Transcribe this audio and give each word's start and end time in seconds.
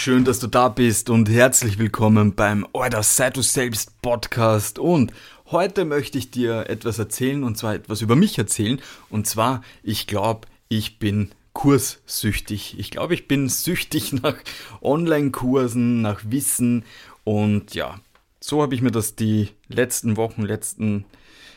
schön, 0.00 0.24
dass 0.24 0.38
du 0.38 0.46
da 0.46 0.70
bist 0.70 1.10
und 1.10 1.28
herzlich 1.28 1.78
willkommen 1.78 2.34
beim 2.34 2.66
Order 2.72 3.02
Sei 3.02 3.28
du 3.28 3.42
selbst 3.42 4.00
Podcast. 4.00 4.78
Und 4.78 5.12
heute 5.50 5.84
möchte 5.84 6.16
ich 6.16 6.30
dir 6.30 6.70
etwas 6.70 6.98
erzählen 6.98 7.44
und 7.44 7.58
zwar 7.58 7.74
etwas 7.74 8.00
über 8.00 8.16
mich 8.16 8.38
erzählen. 8.38 8.80
Und 9.10 9.26
zwar, 9.26 9.62
ich 9.82 10.06
glaube, 10.06 10.48
ich 10.70 10.98
bin 10.98 11.32
kurssüchtig. 11.52 12.78
Ich 12.78 12.90
glaube, 12.90 13.12
ich 13.12 13.28
bin 13.28 13.50
süchtig 13.50 14.14
nach 14.22 14.36
Online-Kursen, 14.80 16.00
nach 16.00 16.22
Wissen 16.24 16.86
und 17.24 17.74
ja, 17.74 18.00
so 18.40 18.62
habe 18.62 18.74
ich 18.74 18.80
mir 18.80 18.92
das 18.92 19.16
die 19.16 19.50
letzten 19.68 20.16
Wochen, 20.16 20.40
letzten 20.40 21.04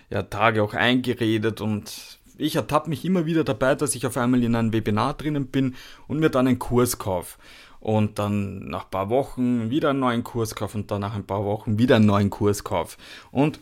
ja, 0.10 0.21
Tage 0.21 0.64
auch 0.64 0.73
eingeredet 0.73 1.61
und 1.61 2.19
ich 2.37 2.57
ertappe 2.57 2.89
mich 2.89 3.05
immer 3.05 3.25
wieder 3.25 3.46
dabei, 3.46 3.75
dass 3.75 3.96
ich 3.96 4.05
auf 4.05 4.18
einmal 4.18 4.43
in 4.43 4.55
einem 4.55 4.73
Webinar 4.73 5.14
drinnen 5.14 5.47
bin 5.47 5.75
und 6.10 6.19
mir 6.19 6.29
dann 6.29 6.47
einen 6.47 6.60
Kurs 6.60 6.97
kaufe. 6.97 7.37
Und 7.83 8.18
dann 8.18 8.69
nach 8.69 8.86
ein 8.86 8.92
paar 8.92 9.10
Wochen 9.10 9.69
wieder 9.69 9.89
einen 9.89 10.00
neuen 10.00 10.23
Kurs 10.23 10.55
kaufe 10.55 10.78
und 10.78 10.89
dann 10.89 11.01
nach 11.01 11.15
ein 11.15 11.25
paar 11.25 11.43
Wochen 11.43 11.78
wieder 11.78 11.97
einen 11.97 12.06
neuen 12.06 12.29
Kurs 12.29 12.64
kaufe. 12.64 12.96
Und 13.29 13.59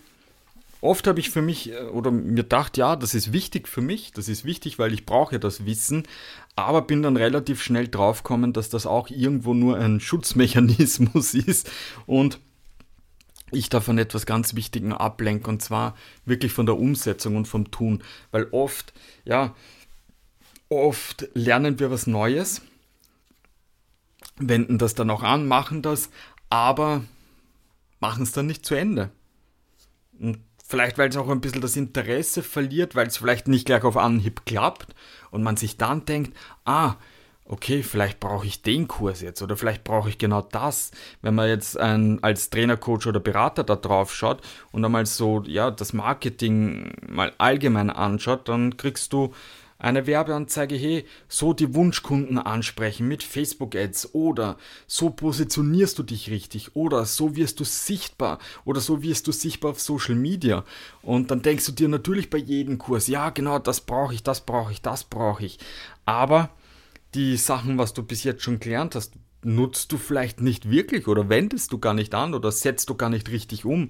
oft 0.80 1.07
habe 1.07 1.20
ich 1.20 1.31
für 1.31 1.41
mich 1.41 1.71
äh, 1.71 1.85
oder 1.85 2.11
mir 2.11 2.35
gedacht, 2.35 2.77
ja, 2.77 2.95
das 2.95 3.16
ist 3.16 3.34
wichtig 3.34 3.67
für 3.67 3.81
mich, 3.81 4.11
das 4.11 4.30
ist 4.30 4.45
wichtig, 4.45 4.77
weil 4.77 4.94
ich 4.94 5.07
brauche 5.07 5.39
das 5.39 5.66
Wissen, 5.66 6.03
aber 6.55 6.84
bin 6.84 7.02
dann 7.02 7.17
relativ 7.17 7.63
schnell 7.63 7.88
draufgekommen, 7.88 8.53
dass 8.53 8.70
das 8.70 8.85
auch 8.85 9.09
irgendwo 9.09 9.55
nur 9.55 9.77
ein 9.77 9.99
Schutzmechanismus 9.99 11.33
ist 11.33 11.72
und 12.05 12.39
ich 13.52 13.69
da 13.69 13.81
von 13.81 13.97
etwas 13.97 14.27
ganz 14.27 14.53
Wichtigem 14.53 14.94
ablenke 14.94 15.49
und 15.49 15.63
zwar 15.63 15.95
wirklich 16.25 16.53
von 16.53 16.67
der 16.67 16.77
Umsetzung 16.77 17.38
und 17.38 17.47
vom 17.47 17.72
Tun, 17.72 18.03
weil 18.30 18.47
oft, 18.52 18.94
ja, 19.25 19.55
oft 20.69 21.27
lernen 21.33 21.80
wir 21.80 21.89
was 21.89 22.05
Neues, 22.05 22.61
wenden 24.50 24.78
das 24.78 24.95
dann 24.95 25.09
auch 25.09 25.23
an, 25.23 25.47
machen 25.47 25.81
das, 25.81 26.09
aber 26.50 27.03
machen 28.00 28.23
es 28.23 28.31
dann 28.31 28.48
nicht 28.48 28.66
zu 28.66 28.75
Ende. 28.75 29.11
Und 30.20 30.39
vielleicht, 30.66 30.98
weil 30.98 31.09
es 31.09 31.17
auch 31.17 31.30
ein 31.30 31.42
bisschen 31.42 31.61
das 31.61 31.75
Interesse 31.75 32.44
verliert, 32.44 32.95
weil 32.95 33.08
es 33.08 33.17
vielleicht 33.17 33.48
nicht 33.48 33.66
gleich 33.66 33.83
auf 33.83 33.98
Anhieb 33.98 34.45
klappt 34.45 34.95
und 35.30 35.44
man 35.44 35.58
sich 35.58 35.78
dann 35.78 36.06
denkt, 36.06 36.36
ah, 36.66 36.95
okay, 37.45 37.83
vielleicht 37.83 38.22
brauche 38.22 38.48
ich 38.48 38.61
den 38.61 38.88
Kurs 38.88 39.22
jetzt 39.22 39.42
oder 39.42 39.58
vielleicht 39.58 39.83
brauche 39.83 40.08
ich 40.08 40.17
genau 40.17 40.42
das. 40.42 40.92
Wenn 41.22 41.36
man 41.36 41.50
jetzt 41.50 41.78
ein, 41.78 42.23
als 42.23 42.50
Trainer, 42.50 42.78
Coach 42.78 43.08
oder 43.08 43.20
Berater 43.20 43.66
da 43.66 43.76
drauf 43.76 44.14
schaut 44.16 44.42
und 44.72 44.86
einmal 44.86 45.05
so, 45.05 45.44
ja, 45.45 45.70
das 45.70 45.92
Marketing 45.92 46.94
mal 47.08 47.33
allgemein 47.38 47.89
anschaut, 47.89 48.48
dann 48.48 48.78
kriegst 48.78 49.11
du 49.11 49.33
eine 49.81 50.05
Werbeanzeige, 50.05 50.75
hey, 50.75 51.05
so 51.27 51.53
die 51.53 51.73
Wunschkunden 51.73 52.37
ansprechen 52.37 53.07
mit 53.07 53.23
Facebook-Ads 53.23 54.13
oder 54.13 54.57
so 54.85 55.09
positionierst 55.09 55.97
du 55.97 56.03
dich 56.03 56.29
richtig 56.29 56.75
oder 56.75 57.05
so 57.05 57.35
wirst 57.35 57.59
du 57.59 57.63
sichtbar 57.63 58.37
oder 58.63 58.79
so 58.79 59.02
wirst 59.02 59.27
du 59.27 59.31
sichtbar 59.31 59.71
auf 59.71 59.81
Social 59.81 60.15
Media. 60.15 60.63
Und 61.02 61.31
dann 61.31 61.41
denkst 61.41 61.65
du 61.65 61.71
dir 61.71 61.87
natürlich 61.87 62.29
bei 62.29 62.37
jedem 62.37 62.77
Kurs, 62.77 63.07
ja, 63.07 63.31
genau, 63.31 63.57
das 63.57 63.81
brauche 63.81 64.13
ich, 64.13 64.21
das 64.21 64.41
brauche 64.41 64.71
ich, 64.71 64.81
das 64.81 65.03
brauche 65.03 65.45
ich. 65.45 65.57
Aber 66.05 66.52
die 67.15 67.35
Sachen, 67.37 67.77
was 67.79 67.93
du 67.93 68.03
bis 68.03 68.23
jetzt 68.23 68.43
schon 68.43 68.59
gelernt 68.59 68.93
hast, 68.93 69.13
nutzt 69.43 69.91
du 69.91 69.97
vielleicht 69.97 70.41
nicht 70.41 70.69
wirklich 70.69 71.07
oder 71.07 71.27
wendest 71.27 71.73
du 71.73 71.79
gar 71.79 71.95
nicht 71.95 72.13
an 72.13 72.35
oder 72.35 72.52
setzt 72.52 72.89
du 72.89 72.95
gar 72.95 73.09
nicht 73.09 73.29
richtig 73.29 73.65
um. 73.65 73.89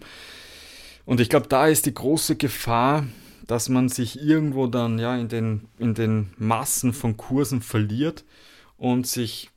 Und 1.05 1.19
ich 1.19 1.27
glaube, 1.27 1.47
da 1.49 1.67
ist 1.67 1.85
die 1.85 1.93
große 1.93 2.37
Gefahr, 2.37 3.05
dass 3.47 3.69
man 3.69 3.89
sich 3.89 4.21
irgendwo 4.21 4.67
dann 4.67 4.99
ja 4.99 5.15
in 5.15 5.27
den, 5.27 5.67
in 5.77 5.93
den 5.93 6.33
Massen 6.37 6.93
von 6.93 7.17
Kursen 7.17 7.61
verliert 7.61 8.23
und 8.77 9.07
sich 9.07 9.49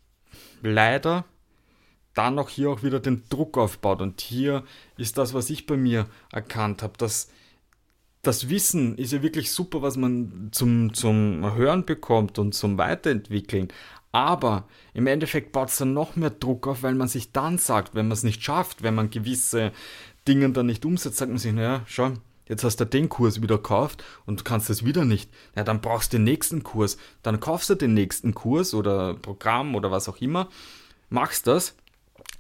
leider 0.63 1.25
dann 2.15 2.39
auch 2.39 2.49
hier 2.49 2.71
auch 2.71 2.83
wieder 2.83 3.01
den 3.01 3.25
Druck 3.29 3.59
aufbaut. 3.59 4.01
Und 4.01 4.21
hier 4.21 4.65
ist 4.97 5.19
das, 5.19 5.35
was 5.35 5.51
ich 5.51 5.67
bei 5.67 5.77
mir 5.77 6.07
erkannt 6.31 6.83
habe, 6.83 6.95
dass 6.97 7.29
das 8.23 8.49
Wissen 8.49 8.97
ist 8.97 9.13
ja 9.13 9.23
wirklich 9.23 9.53
super, 9.53 9.83
was 9.83 9.97
man 9.97 10.49
zum, 10.53 10.95
zum 10.95 11.55
Hören 11.55 11.85
bekommt 11.85 12.39
und 12.39 12.55
zum 12.55 12.79
Weiterentwickeln. 12.79 13.69
Aber 14.13 14.67
im 14.95 15.07
Endeffekt 15.07 15.53
baut 15.53 15.69
es 15.69 15.79
dann 15.79 15.93
noch 15.93 16.17
mehr 16.17 16.31
Druck 16.31 16.67
auf, 16.67 16.83
weil 16.83 16.95
man 16.95 17.09
sich 17.09 17.33
dann 17.33 17.59
sagt, 17.59 17.95
wenn 17.95 18.07
man 18.07 18.13
es 18.13 18.23
nicht 18.23 18.43
schafft, 18.43 18.83
wenn 18.83 18.95
man 18.95 19.11
gewisse 19.11 19.73
Dinge 20.27 20.49
dann 20.51 20.67
nicht 20.67 20.85
umsetzt, 20.85 21.19
sagt 21.19 21.31
man 21.31 21.39
sich, 21.39 21.53
naja, 21.53 21.83
schau, 21.87 22.13
jetzt 22.47 22.65
hast 22.65 22.81
du 22.81 22.87
den 22.87 23.09
Kurs 23.09 23.43
wieder 23.43 23.57
gekauft 23.57 24.05
und 24.27 24.41
du 24.41 24.45
kannst 24.45 24.71
das 24.71 24.85
wieder 24.85 25.05
nicht. 25.05 25.31
Ja, 25.57 25.65
dann 25.65 25.81
brauchst 25.81 26.13
du 26.13 26.19
den 26.19 26.25
nächsten 26.25 26.63
Kurs. 26.63 26.97
Dann 27.23 27.41
kaufst 27.41 27.71
du 27.71 27.75
den 27.75 27.95
nächsten 27.95 28.35
Kurs 28.35 28.75
oder 28.75 29.15
Programm 29.15 29.75
oder 29.75 29.91
was 29.91 30.09
auch 30.09 30.19
immer, 30.19 30.49
machst 31.11 31.47
das, 31.47 31.75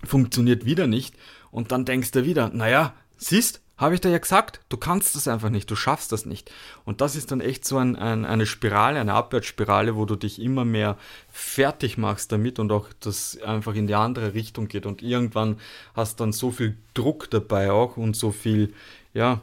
funktioniert 0.04 0.64
wieder 0.64 0.86
nicht 0.86 1.14
und 1.50 1.72
dann 1.72 1.84
denkst 1.84 2.10
du 2.10 2.24
wieder, 2.24 2.50
naja, 2.50 2.94
siehst, 3.16 3.60
habe 3.76 3.94
ich 3.94 4.00
dir 4.00 4.10
ja 4.10 4.18
gesagt, 4.18 4.60
du 4.68 4.76
kannst 4.76 5.16
das 5.16 5.26
einfach 5.26 5.50
nicht, 5.50 5.68
du 5.68 5.74
schaffst 5.74 6.12
das 6.12 6.26
nicht. 6.26 6.50
Und 6.84 7.00
das 7.00 7.16
ist 7.16 7.32
dann 7.32 7.40
echt 7.40 7.64
so 7.64 7.78
ein, 7.78 7.96
ein, 7.96 8.24
eine 8.24 8.46
Spirale, 8.46 9.00
eine 9.00 9.14
Abwärtsspirale, 9.14 9.96
wo 9.96 10.04
du 10.04 10.14
dich 10.14 10.40
immer 10.40 10.64
mehr 10.64 10.96
fertig 11.28 11.98
machst 11.98 12.30
damit 12.30 12.60
und 12.60 12.70
auch 12.70 12.88
das 13.00 13.38
einfach 13.42 13.74
in 13.74 13.88
die 13.88 13.96
andere 13.96 14.34
Richtung 14.34 14.68
geht. 14.68 14.86
Und 14.86 15.02
irgendwann 15.02 15.58
hast 15.94 16.20
dann 16.20 16.32
so 16.32 16.52
viel 16.52 16.76
Druck 16.94 17.30
dabei 17.30 17.72
auch 17.72 17.96
und 17.96 18.14
so 18.14 18.30
viel, 18.30 18.72
ja, 19.12 19.40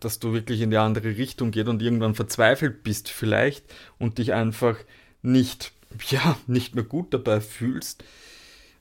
dass 0.00 0.18
du 0.18 0.32
wirklich 0.32 0.60
in 0.62 0.70
die 0.70 0.78
andere 0.78 1.16
Richtung 1.16 1.50
geht 1.50 1.68
und 1.68 1.82
irgendwann 1.82 2.14
verzweifelt 2.14 2.82
bist 2.82 3.10
vielleicht 3.10 3.64
und 3.98 4.18
dich 4.18 4.32
einfach 4.32 4.76
nicht, 5.22 5.72
ja, 6.08 6.38
nicht 6.46 6.74
mehr 6.74 6.84
gut 6.84 7.12
dabei 7.12 7.40
fühlst 7.40 8.04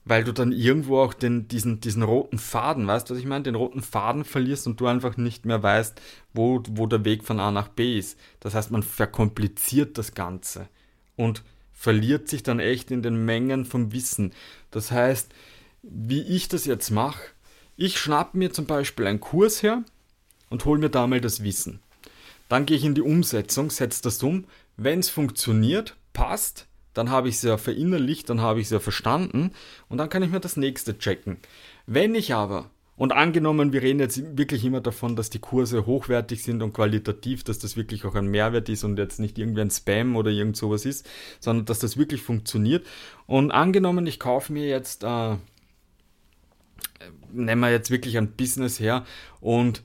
weil 0.09 0.23
du 0.23 0.33
dann 0.33 0.51
irgendwo 0.51 0.99
auch 0.99 1.13
den, 1.13 1.47
diesen, 1.47 1.81
diesen 1.81 2.01
roten 2.01 2.39
Faden, 2.39 2.87
weißt 2.87 3.07
du, 3.07 3.13
was 3.13 3.19
ich 3.19 3.27
meine? 3.27 3.43
Den 3.43 3.53
roten 3.53 3.83
Faden 3.83 4.25
verlierst 4.25 4.65
und 4.65 4.79
du 4.79 4.87
einfach 4.87 5.17
nicht 5.17 5.45
mehr 5.45 5.61
weißt, 5.61 6.01
wo, 6.33 6.63
wo 6.69 6.87
der 6.87 7.05
Weg 7.05 7.23
von 7.23 7.39
A 7.39 7.51
nach 7.51 7.67
B 7.67 7.97
ist. 7.97 8.19
Das 8.39 8.55
heißt, 8.55 8.71
man 8.71 8.81
verkompliziert 8.81 9.99
das 9.99 10.15
Ganze 10.15 10.67
und 11.15 11.43
verliert 11.73 12.27
sich 12.27 12.41
dann 12.41 12.59
echt 12.59 12.89
in 12.89 13.03
den 13.03 13.23
Mengen 13.23 13.65
vom 13.65 13.91
Wissen. 13.93 14.33
Das 14.71 14.91
heißt, 14.91 15.31
wie 15.83 16.21
ich 16.21 16.47
das 16.47 16.65
jetzt 16.65 16.89
mache, 16.89 17.21
ich 17.77 17.99
schnapp 17.99 18.33
mir 18.33 18.51
zum 18.51 18.65
Beispiel 18.65 19.05
einen 19.05 19.19
Kurs 19.19 19.61
her 19.61 19.83
und 20.49 20.65
hole 20.65 20.79
mir 20.79 20.89
da 20.89 21.07
mal 21.07 21.21
das 21.21 21.43
Wissen. 21.43 21.79
Dann 22.47 22.65
gehe 22.65 22.77
ich 22.77 22.85
in 22.85 22.95
die 22.95 23.01
Umsetzung, 23.01 23.69
setze 23.69 24.01
das 24.01 24.21
um. 24.23 24.45
Wenn 24.75 24.99
es 24.99 25.09
funktioniert, 25.09 25.95
passt, 26.13 26.67
dann 26.93 27.11
habe 27.11 27.29
ich 27.29 27.35
es 27.35 27.43
ja 27.43 27.57
verinnerlicht, 27.57 28.29
dann 28.29 28.41
habe 28.41 28.59
ich 28.59 28.65
es 28.65 28.71
ja 28.71 28.79
verstanden 28.79 29.51
und 29.87 29.97
dann 29.97 30.09
kann 30.09 30.23
ich 30.23 30.31
mir 30.31 30.39
das 30.39 30.57
nächste 30.57 30.97
checken. 30.97 31.37
Wenn 31.85 32.15
ich 32.15 32.33
aber, 32.33 32.69
und 32.99 33.13
angenommen, 33.13 33.71
wir 33.71 33.81
reden 33.81 33.99
jetzt 33.99 34.37
wirklich 34.37 34.65
immer 34.65 34.81
davon, 34.81 35.15
dass 35.15 35.29
die 35.29 35.39
Kurse 35.39 35.85
hochwertig 35.85 36.43
sind 36.43 36.61
und 36.61 36.73
qualitativ, 36.73 37.45
dass 37.45 37.57
das 37.57 37.77
wirklich 37.77 38.03
auch 38.03 38.15
ein 38.15 38.27
Mehrwert 38.27 38.67
ist 38.67 38.83
und 38.83 38.97
jetzt 38.97 39.21
nicht 39.21 39.37
irgendwie 39.37 39.61
ein 39.61 39.71
Spam 39.71 40.17
oder 40.17 40.31
irgend 40.31 40.57
sowas 40.57 40.85
ist, 40.85 41.07
sondern 41.39 41.65
dass 41.65 41.79
das 41.79 41.95
wirklich 41.95 42.21
funktioniert. 42.21 42.85
Und 43.25 43.51
angenommen, 43.51 44.05
ich 44.05 44.19
kaufe 44.19 44.51
mir 44.51 44.67
jetzt, 44.67 45.05
äh, 45.05 45.37
nehmen 47.31 47.61
wir 47.61 47.71
jetzt 47.71 47.89
wirklich 47.89 48.17
ein 48.17 48.33
Business 48.33 48.81
her 48.81 49.05
und 49.39 49.81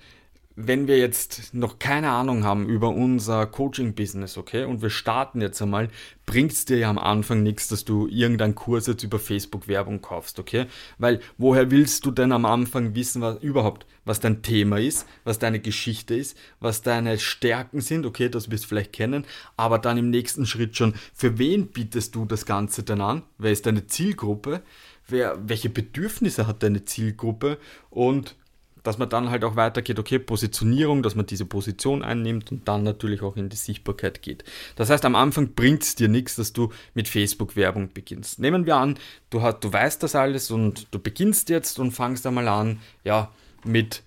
wenn 0.57 0.87
wir 0.87 0.99
jetzt 0.99 1.53
noch 1.53 1.81
keine 1.81 2.11
Ahnung 2.11 2.45
haben 2.45 2.69
über 2.69 2.91
unser 2.91 3.47
Coaching-Business, 3.47 4.39
okay, 4.39 4.65
und 4.65 4.83
wir 4.83 4.91
starten 4.91 5.41
jetzt 5.41 5.61
einmal, 5.61 5.89
bringt 6.27 6.53
es 6.53 6.65
dir 6.65 6.79
ja 6.79 6.91
am 6.91 6.99
Anfang 6.99 7.43
nichts, 7.43 7.67
dass 7.67 7.85
du 7.85 8.07
irgendeinen 8.07 8.55
Kurs 8.55 8.87
jetzt 8.87 9.03
über 9.03 9.19
Facebook-Werbung 9.19 10.01
kaufst, 10.01 10.39
okay? 10.39 10.67
Weil 10.99 11.21
woher 11.39 11.73
willst 11.73 12.07
du 12.07 12.13
denn 12.13 12.31
am 12.31 12.45
Anfang 12.45 12.95
wissen, 12.95 13.21
was 13.21 13.43
überhaupt, 13.43 13.85
was 14.05 14.21
dein 14.21 14.43
Thema 14.43 14.79
ist, 14.79 15.07
was 15.25 15.41
deine 15.41 15.59
Geschichte 15.59 16.15
ist, 16.15 16.39
was 16.61 16.83
deine 16.83 17.19
Stärken 17.19 17.81
sind, 17.81 18.07
okay, 18.07 18.29
das 18.29 18.51
wirst 18.51 18.65
du 18.65 18.69
vielleicht 18.69 18.93
kennen, 18.93 19.25
aber 19.57 19.81
dann 19.81 19.99
im 19.99 20.11
nächsten 20.11 20.47
Schritt 20.47 20.77
schon, 20.77 20.95
für 21.15 21.37
wen 21.39 21.67
bietest 21.67 22.15
du 22.15 22.27
das 22.27 22.47
Ganze 22.47 22.85
denn 22.85 23.01
an? 23.01 23.23
Wer 23.39 23.51
ist 23.51 23.67
deine 23.67 23.89
Zielgruppe? 23.89 24.63
Wer, 25.09 25.37
welche 25.49 25.69
Bedürfnisse 25.69 26.47
hat 26.47 26.63
deine 26.63 26.85
Zielgruppe? 26.85 27.59
Und 27.91 28.37
dass 28.85 28.99
man 28.99 29.09
dann 29.09 29.31
halt 29.31 29.43
auch 29.43 29.57
weitergeht, 29.57 29.99
okay, 29.99 30.21
Positionierung, 30.21 31.03
dass 31.03 31.17
man 31.17 31.27
diese 31.27 31.47
Position 31.47 32.03
einnimmt 32.03 32.53
und 32.53 32.69
dann 32.69 32.85
natürlich 32.85 33.23
auch 33.23 33.37
in 33.37 33.49
die 33.49 33.57
Sichtbarkeit 33.57 34.23
geht. 34.23 34.45
Das 34.77 34.91
heißt, 34.91 35.05
am 35.05 35.17
Anfang 35.17 35.55
bringt 35.55 35.83
es 35.83 35.97
dir 35.97 36.09
nichts, 36.09 36.37
dass 36.37 36.53
du 36.53 36.71
mit 36.93 37.09
Facebook-Werbung 37.09 37.93
beginnst. 37.93 38.39
Nehmen 38.39 38.67
wir 38.67 38.77
an, 38.77 38.99
du, 39.31 39.43
hast, 39.43 39.65
du 39.65 39.73
weißt 39.73 40.03
das 40.03 40.15
alles 40.15 40.53
und 40.53 40.87
du 40.93 41.01
beginnst 41.01 41.49
jetzt 41.49 41.81
und 41.81 41.91
fangst 41.91 42.27
einmal 42.27 42.47
an, 42.47 42.79
ja, 43.03 43.33
mit 43.65 44.05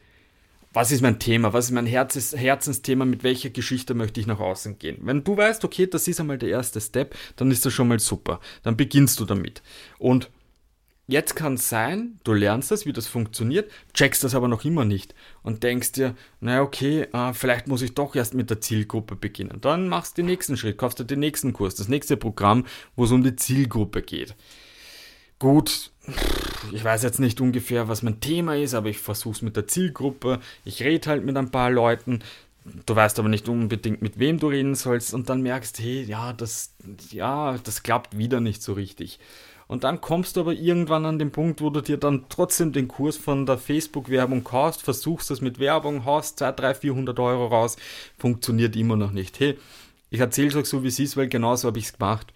was 0.73 0.91
ist 0.91 1.01
mein 1.01 1.17
Thema, 1.17 1.53
was 1.53 1.65
ist 1.65 1.71
mein 1.71 1.87
Herzens 1.87 2.35
Herzensthema, 2.35 3.03
mit 3.03 3.23
welcher 3.23 3.49
Geschichte 3.49 3.95
möchte 3.95 4.19
ich 4.19 4.27
nach 4.27 4.39
außen 4.39 4.77
gehen. 4.77 4.99
Wenn 5.01 5.23
du 5.23 5.35
weißt, 5.35 5.65
okay, 5.65 5.87
das 5.87 6.07
ist 6.07 6.19
einmal 6.19 6.37
der 6.37 6.49
erste 6.49 6.79
Step, 6.79 7.15
dann 7.35 7.49
ist 7.49 7.65
das 7.65 7.73
schon 7.73 7.87
mal 7.87 7.99
super. 7.99 8.39
Dann 8.61 8.77
beginnst 8.77 9.19
du 9.19 9.25
damit. 9.25 9.63
Und 9.97 10.29
Jetzt 11.09 11.37
kann 11.37 11.53
es 11.53 11.69
sein, 11.69 12.19
du 12.25 12.33
lernst 12.33 12.69
das, 12.69 12.85
wie 12.85 12.91
das 12.91 13.07
funktioniert, 13.07 13.71
checkst 13.93 14.25
das 14.25 14.35
aber 14.35 14.49
noch 14.49 14.65
immer 14.65 14.83
nicht 14.83 15.15
und 15.41 15.63
denkst 15.63 15.93
dir, 15.93 16.15
naja, 16.41 16.61
okay, 16.61 17.07
äh, 17.13 17.33
vielleicht 17.33 17.67
muss 17.67 17.81
ich 17.81 17.93
doch 17.93 18.13
erst 18.13 18.33
mit 18.33 18.49
der 18.49 18.59
Zielgruppe 18.59 19.15
beginnen. 19.15 19.59
Dann 19.61 19.87
machst 19.87 20.17
du 20.17 20.21
den 20.21 20.25
nächsten 20.25 20.57
Schritt, 20.57 20.77
kaufst 20.77 20.99
du 20.99 21.05
den 21.05 21.21
nächsten 21.21 21.53
Kurs, 21.53 21.75
das 21.75 21.87
nächste 21.87 22.17
Programm, 22.17 22.65
wo 22.97 23.05
es 23.05 23.11
um 23.11 23.23
die 23.23 23.37
Zielgruppe 23.37 24.01
geht. 24.01 24.35
gut, 25.39 25.91
ich 26.73 26.83
weiß 26.83 27.03
jetzt 27.03 27.19
nicht 27.19 27.39
ungefähr, 27.41 27.87
was 27.87 28.01
mein 28.01 28.19
Thema 28.19 28.57
ist, 28.57 28.73
aber 28.73 28.89
ich 28.89 28.99
versuche 28.99 29.35
es 29.35 29.41
mit 29.41 29.55
der 29.55 29.67
Zielgruppe. 29.67 30.39
Ich 30.65 30.81
rede 30.83 31.09
halt 31.09 31.23
mit 31.23 31.37
ein 31.37 31.51
paar 31.51 31.69
Leuten. 31.69 32.19
Du 32.85 32.95
weißt 32.95 33.19
aber 33.19 33.29
nicht 33.29 33.47
unbedingt, 33.47 34.01
mit 34.01 34.19
wem 34.19 34.39
du 34.39 34.47
reden 34.47 34.75
sollst. 34.75 35.13
Und 35.13 35.29
dann 35.29 35.41
merkst, 35.41 35.79
hey, 35.79 36.03
ja, 36.03 36.33
das, 36.33 36.73
ja, 37.11 37.57
das 37.63 37.83
klappt 37.83 38.17
wieder 38.17 38.41
nicht 38.41 38.61
so 38.61 38.73
richtig. 38.73 39.19
Und 39.67 39.83
dann 39.83 39.99
kommst 39.99 40.35
du 40.35 40.41
aber 40.41 40.53
irgendwann 40.53 41.05
an 41.05 41.19
den 41.19 41.31
Punkt, 41.31 41.61
wo 41.61 41.69
du 41.69 41.81
dir 41.81 41.97
dann 41.97 42.25
trotzdem 42.29 42.71
den 42.71 42.87
Kurs 42.87 43.17
von 43.17 43.45
der 43.45 43.57
Facebook-Werbung 43.57 44.43
kaufst, 44.43 44.81
versuchst 44.81 45.29
das 45.29 45.41
mit 45.41 45.59
Werbung, 45.59 46.05
haust 46.05 46.39
2, 46.39 46.53
3, 46.53 46.73
400 46.73 47.19
Euro 47.19 47.47
raus, 47.47 47.75
funktioniert 48.17 48.75
immer 48.77 48.95
noch 48.95 49.11
nicht. 49.11 49.39
Hey, 49.39 49.57
ich 50.09 50.21
erzähle 50.21 50.47
es 50.47 50.55
euch 50.55 50.67
so, 50.67 50.83
wie 50.83 50.87
es 50.87 50.99
ist, 50.99 51.17
weil 51.17 51.27
genauso 51.27 51.67
habe 51.67 51.79
ich 51.79 51.85
es 51.85 51.93
gemacht. 51.93 52.27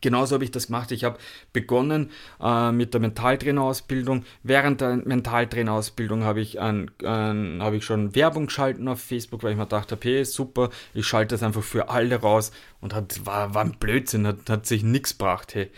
Genauso 0.00 0.34
habe 0.34 0.44
ich 0.44 0.50
das 0.50 0.66
gemacht. 0.66 0.92
Ich 0.92 1.04
habe 1.04 1.18
begonnen 1.52 2.10
äh, 2.40 2.72
mit 2.72 2.92
der 2.92 3.00
Mentaltrainerausbildung. 3.00 4.24
Während 4.42 4.80
der 4.80 4.96
Mentaltrainerausbildung 4.96 6.24
habe 6.24 6.40
ich, 6.40 6.60
ein, 6.60 6.90
ein, 7.02 7.60
hab 7.62 7.72
ich 7.72 7.84
schon 7.84 8.14
Werbung 8.14 8.46
geschalten 8.46 8.88
auf 8.88 9.00
Facebook, 9.00 9.42
weil 9.42 9.52
ich 9.52 9.56
mir 9.56 9.64
gedacht 9.64 9.92
habe, 9.92 10.00
hey, 10.04 10.24
super, 10.24 10.70
ich 10.94 11.06
schalte 11.06 11.34
das 11.34 11.42
einfach 11.42 11.62
für 11.62 11.88
alle 11.88 12.16
raus 12.16 12.52
und 12.80 12.94
hat, 12.94 13.24
war, 13.24 13.54
war 13.54 13.64
ein 13.64 13.76
Blödsinn, 13.78 14.26
hat, 14.26 14.48
hat 14.48 14.66
sich 14.66 14.82
nichts 14.82 15.16
gebracht. 15.16 15.54
Hey. 15.54 15.70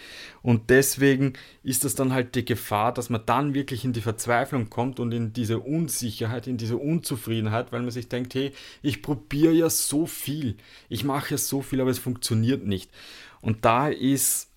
Und 0.42 0.70
deswegen 0.70 1.34
ist 1.62 1.84
das 1.84 1.94
dann 1.94 2.12
halt 2.12 2.34
die 2.34 2.44
Gefahr, 2.44 2.92
dass 2.92 3.10
man 3.10 3.22
dann 3.26 3.54
wirklich 3.54 3.84
in 3.84 3.92
die 3.92 4.00
Verzweiflung 4.00 4.70
kommt 4.70 5.00
und 5.00 5.12
in 5.12 5.32
diese 5.32 5.58
Unsicherheit, 5.58 6.46
in 6.46 6.56
diese 6.56 6.76
Unzufriedenheit, 6.76 7.72
weil 7.72 7.82
man 7.82 7.90
sich 7.90 8.08
denkt, 8.08 8.34
hey, 8.34 8.52
ich 8.82 9.02
probiere 9.02 9.52
ja 9.52 9.70
so 9.70 10.06
viel, 10.06 10.56
ich 10.88 11.04
mache 11.04 11.32
ja 11.32 11.38
so 11.38 11.62
viel, 11.62 11.80
aber 11.80 11.90
es 11.90 11.98
funktioniert 11.98 12.66
nicht. 12.66 12.90
Und 13.40 13.64
da 13.64 13.88
ist 13.88 14.50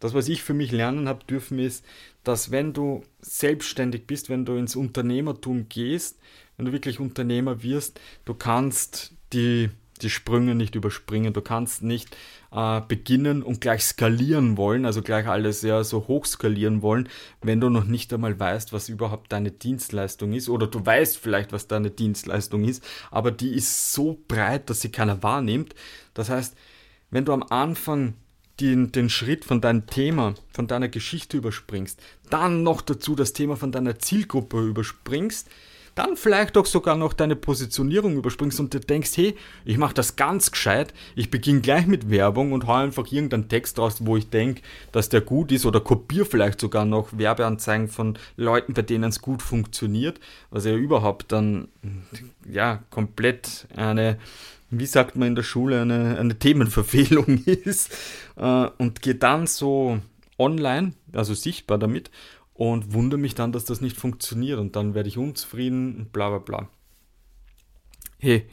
das, 0.00 0.14
was 0.14 0.28
ich 0.28 0.42
für 0.42 0.54
mich 0.54 0.72
lernen 0.72 1.08
habe 1.08 1.24
dürfen, 1.24 1.60
ist, 1.60 1.84
dass 2.24 2.50
wenn 2.50 2.72
du 2.72 3.02
selbstständig 3.20 4.06
bist, 4.06 4.28
wenn 4.28 4.44
du 4.44 4.54
ins 4.56 4.76
Unternehmertum 4.76 5.68
gehst, 5.68 6.18
wenn 6.56 6.66
du 6.66 6.72
wirklich 6.72 7.00
Unternehmer 7.00 7.62
wirst, 7.62 8.00
du 8.24 8.34
kannst 8.34 9.12
die, 9.32 9.70
die 10.00 10.10
Sprünge 10.10 10.54
nicht 10.54 10.74
überspringen, 10.74 11.32
du 11.32 11.40
kannst 11.40 11.82
nicht 11.82 12.16
äh, 12.50 12.80
beginnen 12.80 13.42
und 13.42 13.60
gleich 13.60 13.84
skalieren 13.84 14.56
wollen, 14.56 14.86
also 14.86 15.02
gleich 15.02 15.26
alles 15.26 15.62
ja 15.62 15.84
so 15.84 16.08
hoch 16.08 16.26
skalieren 16.26 16.82
wollen, 16.82 17.08
wenn 17.40 17.60
du 17.60 17.68
noch 17.70 17.84
nicht 17.84 18.12
einmal 18.12 18.38
weißt, 18.38 18.72
was 18.72 18.88
überhaupt 18.88 19.32
deine 19.32 19.52
Dienstleistung 19.52 20.32
ist, 20.32 20.48
oder 20.48 20.66
du 20.66 20.84
weißt 20.84 21.16
vielleicht, 21.16 21.52
was 21.52 21.68
deine 21.68 21.90
Dienstleistung 21.90 22.64
ist, 22.64 22.84
aber 23.10 23.30
die 23.30 23.54
ist 23.54 23.92
so 23.92 24.18
breit, 24.28 24.68
dass 24.68 24.80
sie 24.80 24.90
keiner 24.90 25.22
wahrnimmt. 25.22 25.74
Das 26.14 26.28
heißt, 26.28 26.56
wenn 27.12 27.24
du 27.24 27.32
am 27.32 27.44
Anfang 27.44 28.14
den, 28.60 28.90
den 28.90 29.08
Schritt 29.08 29.44
von 29.44 29.60
deinem 29.60 29.86
Thema, 29.86 30.34
von 30.52 30.66
deiner 30.66 30.88
Geschichte 30.88 31.36
überspringst, 31.36 32.00
dann 32.28 32.64
noch 32.64 32.80
dazu 32.80 33.14
das 33.14 33.32
Thema 33.32 33.56
von 33.56 33.70
deiner 33.70 33.98
Zielgruppe 33.98 34.60
überspringst, 34.60 35.48
dann 35.94 36.16
vielleicht 36.16 36.56
auch 36.56 36.64
sogar 36.64 36.96
noch 36.96 37.12
deine 37.12 37.36
Positionierung 37.36 38.16
überspringst 38.16 38.58
und 38.60 38.72
dir 38.72 38.80
denkst, 38.80 39.10
hey, 39.16 39.36
ich 39.66 39.76
mache 39.76 39.92
das 39.92 40.16
ganz 40.16 40.50
gescheit, 40.50 40.94
ich 41.14 41.30
beginne 41.30 41.60
gleich 41.60 41.86
mit 41.86 42.08
Werbung 42.08 42.52
und 42.52 42.66
hau 42.66 42.74
einfach 42.74 43.10
irgendeinen 43.12 43.50
Text 43.50 43.78
raus, 43.78 43.96
wo 44.00 44.16
ich 44.16 44.30
denke, 44.30 44.62
dass 44.90 45.10
der 45.10 45.20
gut 45.20 45.52
ist 45.52 45.66
oder 45.66 45.80
kopiere 45.80 46.24
vielleicht 46.24 46.60
sogar 46.60 46.86
noch 46.86 47.08
Werbeanzeigen 47.12 47.88
von 47.88 48.18
Leuten, 48.36 48.72
bei 48.72 48.82
denen 48.82 49.10
es 49.10 49.20
gut 49.20 49.42
funktioniert, 49.42 50.18
was 50.50 50.64
ja 50.64 50.74
überhaupt 50.74 51.30
dann 51.30 51.68
ja 52.50 52.82
komplett 52.90 53.66
eine 53.76 54.18
wie 54.72 54.86
sagt 54.86 55.16
man 55.16 55.28
in 55.28 55.34
der 55.34 55.42
Schule, 55.42 55.82
eine, 55.82 56.18
eine 56.18 56.38
Themenverfehlung 56.38 57.44
ist 57.44 57.92
äh, 58.36 58.68
und 58.78 59.02
gehe 59.02 59.14
dann 59.14 59.46
so 59.46 60.00
online, 60.38 60.94
also 61.12 61.34
sichtbar 61.34 61.78
damit 61.78 62.10
und 62.54 62.92
wundere 62.92 63.20
mich 63.20 63.34
dann, 63.34 63.52
dass 63.52 63.66
das 63.66 63.80
nicht 63.80 63.96
funktioniert 63.96 64.58
und 64.58 64.74
dann 64.74 64.94
werde 64.94 65.08
ich 65.08 65.18
unzufrieden 65.18 65.96
und 65.96 66.12
bla 66.12 66.30
bla 66.30 66.38
bla. 66.38 66.68
Hey, 68.18 68.46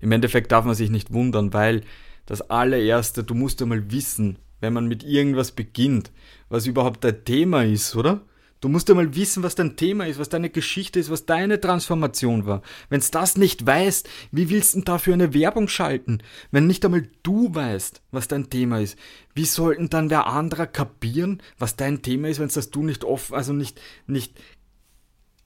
im 0.00 0.12
Endeffekt 0.12 0.50
darf 0.50 0.64
man 0.64 0.74
sich 0.74 0.90
nicht 0.90 1.12
wundern, 1.12 1.52
weil 1.52 1.82
das 2.24 2.42
allererste, 2.50 3.22
du 3.22 3.34
musst 3.34 3.60
einmal 3.60 3.90
wissen, 3.90 4.38
wenn 4.60 4.72
man 4.72 4.86
mit 4.86 5.04
irgendwas 5.04 5.52
beginnt, 5.52 6.10
was 6.48 6.66
überhaupt 6.66 7.04
dein 7.04 7.24
Thema 7.24 7.64
ist, 7.64 7.94
oder? 7.96 8.22
Du 8.66 8.72
musst 8.72 8.90
einmal 8.90 9.14
wissen, 9.14 9.44
was 9.44 9.54
dein 9.54 9.76
Thema 9.76 10.08
ist, 10.08 10.18
was 10.18 10.28
deine 10.28 10.50
Geschichte 10.50 10.98
ist, 10.98 11.08
was 11.08 11.24
deine 11.24 11.60
Transformation 11.60 12.46
war. 12.46 12.62
Wenn 12.88 12.98
du 12.98 13.06
das 13.12 13.36
nicht 13.36 13.64
weißt, 13.64 14.08
wie 14.32 14.50
willst 14.50 14.74
du 14.74 14.80
dafür 14.80 15.14
eine 15.14 15.32
Werbung 15.32 15.68
schalten? 15.68 16.18
Wenn 16.50 16.66
nicht 16.66 16.84
einmal 16.84 17.08
du 17.22 17.54
weißt, 17.54 18.02
was 18.10 18.26
dein 18.26 18.50
Thema 18.50 18.80
ist, 18.80 18.98
wie 19.36 19.44
sollten 19.44 19.88
dann 19.88 20.10
wer 20.10 20.26
anderer 20.26 20.66
kapieren, 20.66 21.40
was 21.58 21.76
dein 21.76 22.02
Thema 22.02 22.26
ist, 22.26 22.40
wenn 22.40 22.48
das 22.48 22.70
du 22.70 22.82
nicht 22.82 23.04
offen, 23.04 23.36
also 23.36 23.52
nicht, 23.52 23.80
nicht 24.08 24.36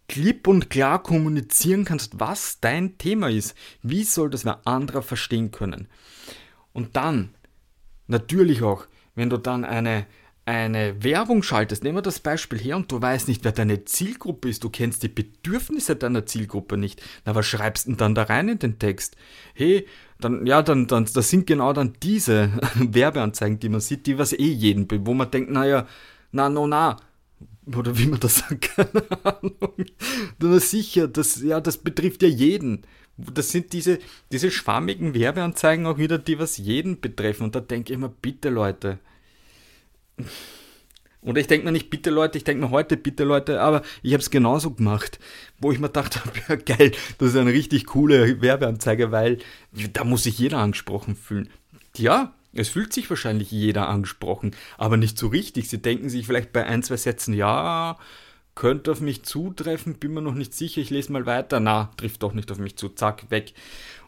klipp 0.08 0.46
und 0.46 0.70
klar 0.70 1.02
kommunizieren 1.02 1.84
kannst, 1.84 2.20
was 2.20 2.60
dein 2.60 2.96
Thema 2.96 3.28
ist? 3.28 3.54
Wie 3.82 4.04
soll 4.04 4.30
das 4.30 4.46
wer 4.46 4.66
anderer 4.66 5.02
verstehen 5.02 5.50
können? 5.50 5.88
Und 6.72 6.96
dann, 6.96 7.34
natürlich 8.06 8.62
auch, 8.62 8.86
wenn 9.14 9.28
du 9.28 9.36
dann 9.36 9.66
eine, 9.66 10.06
eine 10.50 11.02
Werbung 11.02 11.42
schaltest, 11.42 11.84
nehmen 11.84 11.98
wir 11.98 12.02
das 12.02 12.20
Beispiel 12.20 12.58
her 12.58 12.76
und 12.76 12.90
du 12.90 13.00
weißt 13.00 13.28
nicht, 13.28 13.44
wer 13.44 13.52
deine 13.52 13.84
Zielgruppe 13.84 14.48
ist, 14.48 14.64
du 14.64 14.70
kennst 14.70 15.02
die 15.02 15.08
Bedürfnisse 15.08 15.96
deiner 15.96 16.26
Zielgruppe 16.26 16.76
nicht, 16.76 17.02
na 17.24 17.34
was 17.34 17.46
schreibst 17.46 17.86
du 17.86 17.90
denn 17.90 17.98
dann 17.98 18.14
da 18.14 18.24
rein 18.24 18.48
in 18.48 18.58
den 18.58 18.78
Text? 18.78 19.16
Hey, 19.54 19.86
dann, 20.20 20.46
ja, 20.46 20.62
dann, 20.62 20.86
dann, 20.86 21.06
das 21.12 21.30
sind 21.30 21.46
genau 21.46 21.72
dann 21.72 21.94
diese 22.02 22.50
Werbeanzeigen, 22.74 23.58
die 23.60 23.68
man 23.68 23.80
sieht, 23.80 24.06
die 24.06 24.18
was 24.18 24.32
eh 24.32 24.36
jeden, 24.36 24.86
wo 25.06 25.14
man 25.14 25.30
denkt, 25.30 25.50
naja, 25.50 25.86
na, 26.32 26.48
no, 26.48 26.66
na, 26.66 26.96
oder 27.66 27.96
wie 27.98 28.06
man 28.06 28.20
das 28.20 28.38
sagt, 28.48 28.76
keine 28.76 29.24
Ahnung. 29.24 29.86
Na 30.38 30.58
sicher, 30.58 31.08
das, 31.08 31.42
ja, 31.42 31.60
das 31.60 31.78
betrifft 31.78 32.22
ja 32.22 32.28
jeden. 32.28 32.82
Das 33.16 33.50
sind 33.50 33.72
diese, 33.72 33.98
diese 34.32 34.50
schwammigen 34.50 35.14
Werbeanzeigen 35.14 35.86
auch 35.86 35.98
wieder, 35.98 36.18
die 36.18 36.38
was 36.38 36.56
jeden 36.56 37.00
betreffen. 37.00 37.44
Und 37.44 37.54
da 37.54 37.60
denke 37.60 37.92
ich 37.92 37.98
mir, 37.98 38.08
bitte 38.08 38.48
Leute, 38.48 38.98
oder 41.22 41.40
ich 41.40 41.46
denke 41.46 41.66
mir 41.66 41.72
nicht, 41.72 41.90
bitte 41.90 42.10
Leute, 42.10 42.38
ich 42.38 42.44
denke 42.44 42.64
mir 42.64 42.70
heute, 42.70 42.96
bitte 42.96 43.24
Leute, 43.24 43.60
aber 43.60 43.82
ich 44.02 44.12
habe 44.12 44.22
es 44.22 44.30
genauso 44.30 44.70
gemacht, 44.70 45.18
wo 45.58 45.70
ich 45.70 45.78
mir 45.78 45.88
gedacht 45.88 46.18
habe, 46.18 46.32
ja 46.48 46.56
geil, 46.56 46.92
das 47.18 47.30
ist 47.30 47.36
eine 47.36 47.52
richtig 47.52 47.86
coole 47.86 48.40
Werbeanzeige, 48.40 49.12
weil 49.12 49.38
da 49.92 50.04
muss 50.04 50.22
sich 50.22 50.38
jeder 50.38 50.58
angesprochen 50.58 51.16
fühlen. 51.16 51.50
Ja, 51.96 52.34
es 52.52 52.70
fühlt 52.70 52.92
sich 52.92 53.08
wahrscheinlich 53.10 53.50
jeder 53.50 53.88
angesprochen, 53.88 54.56
aber 54.78 54.96
nicht 54.96 55.18
so 55.18 55.28
richtig. 55.28 55.68
Sie 55.68 55.78
denken 55.78 56.08
sich 56.08 56.26
vielleicht 56.26 56.52
bei 56.52 56.64
ein, 56.64 56.82
zwei 56.82 56.96
Sätzen, 56.96 57.34
ja, 57.34 57.98
könnte 58.54 58.90
auf 58.90 59.00
mich 59.00 59.22
zutreffen, 59.22 59.94
bin 59.94 60.14
mir 60.14 60.22
noch 60.22 60.34
nicht 60.34 60.54
sicher, 60.54 60.80
ich 60.80 60.90
lese 60.90 61.12
mal 61.12 61.26
weiter. 61.26 61.60
Na, 61.60 61.90
trifft 61.96 62.22
doch 62.22 62.32
nicht 62.32 62.50
auf 62.50 62.58
mich 62.58 62.76
zu, 62.76 62.88
zack, 62.88 63.30
weg. 63.30 63.52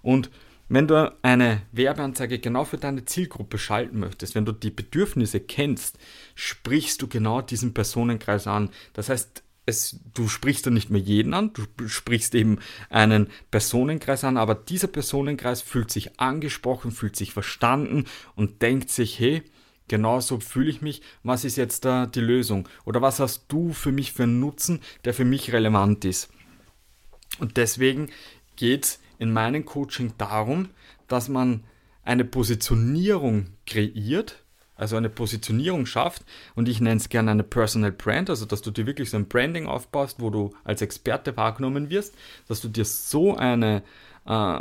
Und 0.02 0.30
wenn 0.72 0.88
du 0.88 1.14
eine 1.20 1.60
Werbeanzeige 1.72 2.38
genau 2.38 2.64
für 2.64 2.78
deine 2.78 3.04
Zielgruppe 3.04 3.58
schalten 3.58 4.00
möchtest, 4.00 4.34
wenn 4.34 4.46
du 4.46 4.52
die 4.52 4.70
Bedürfnisse 4.70 5.38
kennst, 5.38 5.98
sprichst 6.34 7.02
du 7.02 7.08
genau 7.08 7.42
diesen 7.42 7.74
Personenkreis 7.74 8.46
an. 8.46 8.70
Das 8.94 9.10
heißt, 9.10 9.42
es, 9.66 10.00
du 10.14 10.28
sprichst 10.28 10.66
dann 10.66 10.72
nicht 10.72 10.88
mehr 10.88 11.00
jeden 11.00 11.34
an, 11.34 11.52
du 11.52 11.88
sprichst 11.88 12.34
eben 12.34 12.58
einen 12.88 13.28
Personenkreis 13.50 14.24
an, 14.24 14.38
aber 14.38 14.54
dieser 14.54 14.88
Personenkreis 14.88 15.60
fühlt 15.60 15.90
sich 15.90 16.18
angesprochen, 16.18 16.90
fühlt 16.90 17.16
sich 17.16 17.34
verstanden 17.34 18.06
und 18.34 18.62
denkt 18.62 18.88
sich, 18.88 19.20
hey, 19.20 19.42
genau 19.88 20.20
so 20.20 20.40
fühle 20.40 20.70
ich 20.70 20.80
mich, 20.80 21.02
was 21.22 21.44
ist 21.44 21.56
jetzt 21.56 21.84
da 21.84 22.06
die 22.06 22.20
Lösung? 22.20 22.66
Oder 22.86 23.02
was 23.02 23.20
hast 23.20 23.44
du 23.48 23.74
für 23.74 23.92
mich 23.92 24.12
für 24.12 24.22
einen 24.22 24.40
Nutzen, 24.40 24.80
der 25.04 25.12
für 25.12 25.26
mich 25.26 25.52
relevant 25.52 26.06
ist? 26.06 26.30
Und 27.38 27.58
deswegen 27.58 28.08
geht 28.56 28.84
es 28.84 29.01
in 29.22 29.32
meinem 29.32 29.64
Coaching 29.64 30.14
darum, 30.18 30.70
dass 31.06 31.28
man 31.28 31.62
eine 32.02 32.24
Positionierung 32.24 33.46
kreiert, 33.68 34.42
also 34.74 34.96
eine 34.96 35.10
Positionierung 35.10 35.86
schafft 35.86 36.24
und 36.56 36.68
ich 36.68 36.80
nenne 36.80 36.96
es 36.96 37.08
gerne 37.08 37.30
eine 37.30 37.44
Personal 37.44 37.92
Brand, 37.92 38.30
also 38.30 38.46
dass 38.46 38.62
du 38.62 38.72
dir 38.72 38.84
wirklich 38.84 39.10
so 39.10 39.16
ein 39.16 39.28
Branding 39.28 39.66
aufbaust, 39.66 40.18
wo 40.18 40.30
du 40.30 40.50
als 40.64 40.82
Experte 40.82 41.36
wahrgenommen 41.36 41.88
wirst, 41.88 42.16
dass 42.48 42.60
du 42.60 42.68
dir 42.68 42.84
so 42.84 43.36
eine 43.36 43.84
äh, 44.26 44.58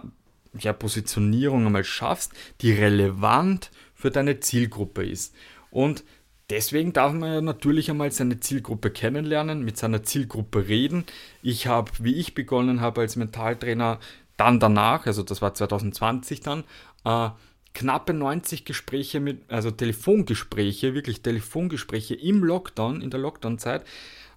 ja, 0.60 0.74
Positionierung 0.78 1.66
einmal 1.66 1.84
schaffst, 1.84 2.32
die 2.62 2.72
relevant 2.72 3.72
für 3.96 4.12
deine 4.12 4.42
Zielgruppe 4.42 5.04
ist. 5.04 5.34
Und 5.72 6.04
deswegen 6.52 6.94
darf 6.94 7.14
man 7.14 7.34
ja 7.34 7.42
natürlich 7.42 7.90
einmal 7.90 8.12
seine 8.12 8.40
Zielgruppe 8.40 8.92
kennenlernen, 8.92 9.64
mit 9.64 9.78
seiner 9.78 10.04
Zielgruppe 10.04 10.68
reden. 10.68 11.06
Ich 11.42 11.66
habe, 11.66 11.92
wie 11.98 12.14
ich 12.14 12.36
begonnen 12.36 12.82
habe 12.82 13.02
als 13.02 13.16
Mentaltrainer, 13.16 14.00
dann 14.42 14.60
danach, 14.60 15.06
also 15.06 15.22
das 15.22 15.42
war 15.42 15.54
2020 15.54 16.42
dann, 16.42 16.64
äh, 17.06 17.30
knappe 17.74 18.14
90 18.14 18.66
Gespräche 18.66 19.20
mit, 19.20 19.44
also 19.50 19.70
Telefongespräche, 19.70 20.96
wirklich 20.96 21.22
Telefongespräche 21.22 22.16
im 22.16 22.44
Lockdown, 22.44 23.02
in 23.02 23.12
der 23.12 23.20
Lockdown-Zeit, 23.20 23.86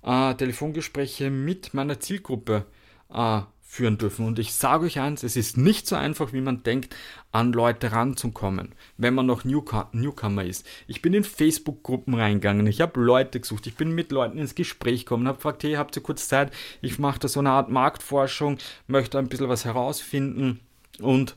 äh, 0.03 0.35
Telefongespräche 0.35 1.31
mit 1.31 1.73
meiner 1.73 1.99
Zielgruppe 2.01 2.67
äh, 3.13 3.41
führen 3.75 3.99
dürfen. 3.99 4.25
Und 4.25 4.39
ich 4.39 4.55
sage 4.55 4.87
euch 4.87 5.01
eins, 5.01 5.25
es 5.25 5.35
ist 5.35 5.57
nicht 5.57 5.89
so 5.89 5.97
einfach, 5.97 6.33
wie 6.33 6.41
man 6.41 6.63
denkt, 6.63 6.95
an 7.33 7.53
Leute 7.53 7.91
ranzukommen, 7.91 8.73
wenn 8.99 9.15
man 9.15 9.27
noch 9.27 9.45
Newcomer 9.45 10.45
ist. 10.45 10.65
Ich 10.87 11.03
bin 11.03 11.13
in 11.13 11.25
Facebook-Gruppen 11.25 12.15
reingegangen, 12.15 12.69
ich 12.69 12.81
habe 12.81 13.01
Leute 13.01 13.41
gesucht, 13.41 13.67
ich 13.67 13.75
bin 13.75 13.93
mit 13.93 14.13
Leuten 14.13 14.39
ins 14.39 14.55
Gespräch 14.55 15.05
gekommen, 15.05 15.27
habe 15.27 15.39
gefragt, 15.39 15.65
hey, 15.65 15.73
habt 15.73 15.97
ihr 15.97 16.03
kurz 16.03 16.29
Zeit? 16.29 16.53
Ich 16.83 17.01
mache 17.01 17.19
da 17.19 17.27
so 17.27 17.41
eine 17.41 17.51
Art 17.51 17.69
Marktforschung, 17.69 18.59
möchte 18.87 19.19
ein 19.19 19.29
bisschen 19.29 19.49
was 19.49 19.65
herausfinden 19.65 20.61
und 21.01 21.35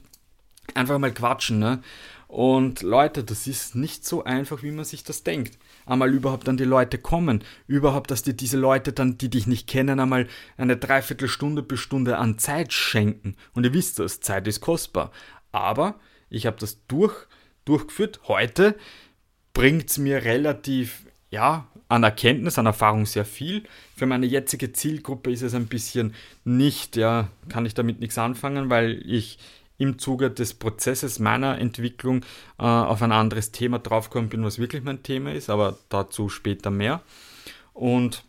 einfach 0.75 0.99
mal 0.99 1.11
quatschen. 1.11 1.57
Ne? 1.57 1.81
Und 2.27 2.83
Leute, 2.83 3.23
das 3.23 3.47
ist 3.47 3.73
nicht 3.73 4.05
so 4.05 4.23
einfach, 4.25 4.61
wie 4.61 4.71
man 4.71 4.85
sich 4.85 5.03
das 5.03 5.23
denkt. 5.23 5.57
Einmal 5.87 6.13
überhaupt 6.13 6.47
an 6.49 6.57
die 6.57 6.65
Leute 6.65 6.97
kommen, 6.97 7.43
überhaupt, 7.65 8.11
dass 8.11 8.21
dir 8.21 8.33
diese 8.33 8.57
Leute 8.57 8.93
dann, 8.93 9.17
die 9.17 9.29
dich 9.29 9.47
nicht 9.47 9.67
kennen, 9.67 9.99
einmal 9.99 10.27
eine 10.57 10.77
Dreiviertelstunde 10.77 11.63
bis 11.63 11.79
Stunde 11.79 12.17
an 12.17 12.37
Zeit 12.37 12.73
schenken. 12.73 13.35
Und 13.53 13.63
ihr 13.63 13.73
wisst 13.73 13.99
das, 13.99 14.19
Zeit 14.19 14.47
ist 14.47 14.61
kostbar. 14.61 15.11
Aber 15.51 15.95
ich 16.29 16.45
habe 16.45 16.57
das 16.59 16.85
durch, 16.87 17.15
durchgeführt. 17.65 18.19
Heute 18.27 18.75
bringt 19.53 19.89
es 19.89 19.97
mir 19.97 20.23
relativ, 20.23 21.07
ja, 21.31 21.67
an 21.89 22.03
Erkenntnis, 22.03 22.59
an 22.59 22.65
Erfahrung 22.65 23.05
sehr 23.05 23.25
viel. 23.25 23.63
Für 23.95 24.05
meine 24.05 24.25
jetzige 24.25 24.73
Zielgruppe 24.73 25.31
ist 25.31 25.41
es 25.41 25.53
ein 25.53 25.67
bisschen 25.67 26.13
nicht, 26.43 26.97
ja, 26.97 27.29
kann 27.49 27.65
ich 27.65 27.73
damit 27.73 27.99
nichts 27.99 28.17
anfangen, 28.17 28.69
weil 28.69 29.01
ich 29.05 29.39
im 29.77 29.99
Zuge 29.99 30.31
des 30.31 30.53
Prozesses 30.53 31.19
meiner 31.19 31.59
Entwicklung 31.59 32.23
äh, 32.59 32.63
auf 32.63 33.01
ein 33.01 33.11
anderes 33.11 33.51
Thema 33.51 33.79
draufgekommen 33.79 34.29
bin, 34.29 34.43
was 34.43 34.59
wirklich 34.59 34.83
mein 34.83 35.03
Thema 35.03 35.33
ist, 35.33 35.49
aber 35.49 35.77
dazu 35.89 36.29
später 36.29 36.71
mehr. 36.71 37.01
Und 37.73 38.23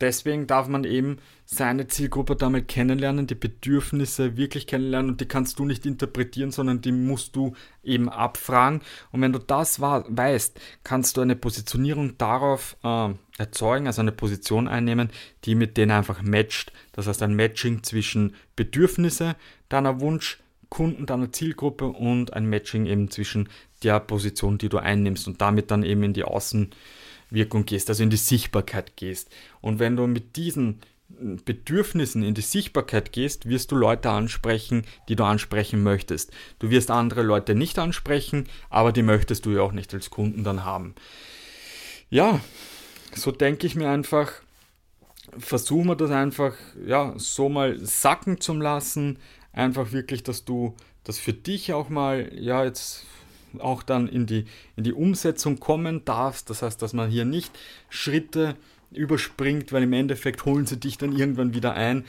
deswegen 0.00 0.46
darf 0.46 0.66
man 0.66 0.84
eben 0.84 1.18
seine 1.44 1.88
Zielgruppe 1.88 2.36
damit 2.36 2.68
kennenlernen, 2.68 3.26
die 3.26 3.34
Bedürfnisse 3.34 4.36
wirklich 4.36 4.66
kennenlernen 4.66 5.12
und 5.12 5.20
die 5.20 5.26
kannst 5.26 5.58
du 5.58 5.64
nicht 5.64 5.84
interpretieren, 5.84 6.52
sondern 6.52 6.80
die 6.80 6.92
musst 6.92 7.34
du 7.36 7.54
eben 7.82 8.08
abfragen. 8.08 8.82
Und 9.10 9.20
wenn 9.20 9.32
du 9.32 9.40
das 9.40 9.80
weißt, 9.80 10.60
kannst 10.84 11.16
du 11.16 11.20
eine 11.20 11.36
Positionierung 11.36 12.16
darauf 12.18 12.76
äh, 12.84 13.10
erzeugen, 13.38 13.86
also 13.86 14.00
eine 14.00 14.12
Position 14.12 14.68
einnehmen, 14.68 15.10
die 15.44 15.54
mit 15.54 15.76
denen 15.76 15.92
einfach 15.92 16.22
matcht. 16.22 16.72
Das 16.92 17.06
heißt 17.06 17.22
ein 17.22 17.34
Matching 17.34 17.82
zwischen 17.82 18.34
Bedürfnisse 18.54 19.36
deiner 19.68 20.00
Wunsch, 20.00 20.38
Kunden 20.70 21.04
deiner 21.04 21.32
Zielgruppe 21.32 21.86
und 21.86 22.32
ein 22.32 22.46
Matching 22.46 22.86
eben 22.86 23.10
zwischen 23.10 23.48
der 23.82 24.00
Position, 24.00 24.56
die 24.56 24.68
du 24.68 24.78
einnimmst 24.78 25.26
und 25.26 25.40
damit 25.40 25.70
dann 25.70 25.82
eben 25.82 26.02
in 26.02 26.12
die 26.14 26.24
Außenwirkung 26.24 27.66
gehst, 27.66 27.88
also 27.88 28.02
in 28.02 28.10
die 28.10 28.16
Sichtbarkeit 28.16 28.96
gehst. 28.96 29.30
Und 29.60 29.78
wenn 29.78 29.96
du 29.96 30.06
mit 30.06 30.36
diesen 30.36 30.80
Bedürfnissen 31.44 32.22
in 32.22 32.34
die 32.34 32.40
Sichtbarkeit 32.40 33.12
gehst, 33.12 33.48
wirst 33.48 33.72
du 33.72 33.76
Leute 33.76 34.10
ansprechen, 34.10 34.84
die 35.08 35.16
du 35.16 35.24
ansprechen 35.24 35.82
möchtest. 35.82 36.30
Du 36.60 36.70
wirst 36.70 36.90
andere 36.90 37.22
Leute 37.22 37.54
nicht 37.54 37.78
ansprechen, 37.78 38.48
aber 38.70 38.92
die 38.92 39.02
möchtest 39.02 39.44
du 39.44 39.50
ja 39.50 39.62
auch 39.62 39.72
nicht 39.72 39.92
als 39.92 40.10
Kunden 40.10 40.44
dann 40.44 40.64
haben. 40.64 40.94
Ja, 42.10 42.40
so 43.14 43.32
denke 43.32 43.66
ich 43.66 43.74
mir 43.74 43.90
einfach, 43.90 44.32
versuchen 45.36 45.88
wir 45.88 45.96
das 45.96 46.10
einfach 46.10 46.54
ja, 46.86 47.14
so 47.16 47.48
mal 47.48 47.78
sacken 47.84 48.40
zu 48.40 48.54
lassen, 48.54 49.18
einfach 49.52 49.92
wirklich, 49.92 50.22
dass 50.22 50.44
du 50.44 50.74
das 51.04 51.18
für 51.18 51.32
dich 51.32 51.72
auch 51.72 51.88
mal, 51.88 52.30
ja, 52.34 52.64
jetzt 52.64 53.06
auch 53.58 53.82
dann 53.82 54.08
in 54.08 54.26
die, 54.26 54.44
in 54.76 54.84
die 54.84 54.92
Umsetzung 54.92 55.58
kommen 55.58 56.04
darfst. 56.04 56.50
Das 56.50 56.62
heißt, 56.62 56.80
dass 56.82 56.92
man 56.92 57.10
hier 57.10 57.24
nicht 57.24 57.58
Schritte 57.88 58.56
überspringt, 58.92 59.72
weil 59.72 59.84
im 59.84 59.92
Endeffekt 59.92 60.44
holen 60.44 60.66
sie 60.66 60.78
dich 60.78 60.98
dann 60.98 61.16
irgendwann 61.16 61.54
wieder 61.54 61.74
ein, 61.74 62.04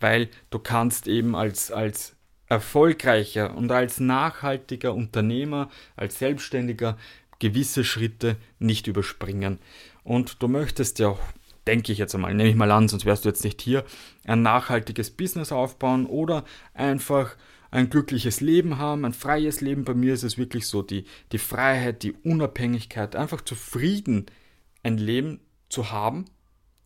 weil 0.00 0.28
du 0.50 0.58
kannst 0.58 1.06
eben 1.06 1.34
als, 1.34 1.70
als 1.70 2.14
erfolgreicher 2.48 3.56
und 3.56 3.70
als 3.70 4.00
nachhaltiger 4.00 4.94
Unternehmer, 4.94 5.70
als 5.96 6.18
Selbstständiger 6.18 6.98
gewisse 7.38 7.84
Schritte 7.84 8.36
nicht 8.58 8.86
überspringen. 8.86 9.58
Und 10.04 10.42
du 10.42 10.48
möchtest 10.48 10.98
ja 10.98 11.08
auch 11.08 11.20
denke 11.66 11.92
ich 11.92 11.98
jetzt 11.98 12.14
einmal, 12.14 12.34
nehme 12.34 12.50
ich 12.50 12.56
mal 12.56 12.70
an, 12.70 12.88
sonst 12.88 13.04
wärst 13.04 13.24
du 13.24 13.28
jetzt 13.28 13.44
nicht 13.44 13.60
hier, 13.60 13.84
ein 14.24 14.42
nachhaltiges 14.42 15.10
Business 15.10 15.52
aufbauen 15.52 16.06
oder 16.06 16.44
einfach 16.74 17.36
ein 17.70 17.88
glückliches 17.88 18.40
Leben 18.40 18.78
haben, 18.78 19.04
ein 19.04 19.14
freies 19.14 19.60
Leben. 19.60 19.84
Bei 19.84 19.94
mir 19.94 20.12
ist 20.12 20.24
es 20.24 20.38
wirklich 20.38 20.66
so, 20.66 20.82
die, 20.82 21.04
die 21.32 21.38
Freiheit, 21.38 22.02
die 22.02 22.12
Unabhängigkeit, 22.12 23.16
einfach 23.16 23.40
zufrieden 23.40 24.26
ein 24.82 24.98
Leben 24.98 25.40
zu 25.68 25.90
haben. 25.90 26.26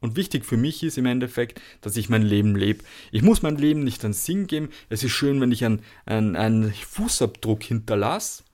Und 0.01 0.15
wichtig 0.15 0.45
für 0.45 0.57
mich 0.57 0.83
ist 0.83 0.99
im 0.99 1.07
Endeffekt, 1.07 1.61
dass 1.81 1.97
ich 1.97 2.09
mein 2.09 2.23
Leben 2.23 2.55
lebe. 2.55 2.85
Ich 3.11 3.23
muss 3.23 3.43
mein 3.43 3.57
Leben 3.57 3.83
nicht 3.83 4.05
einen 4.05 4.15
Sinn 4.15 4.47
geben. 4.47 4.69
Es 4.89 5.03
ist 5.03 5.13
schön, 5.13 5.41
wenn 5.41 5.51
ich 5.51 5.65
einen, 5.65 5.83
einen, 6.05 6.37
einen 6.37 6.73
Fußabdruck 6.73 7.63
hinterlasse 7.65 8.45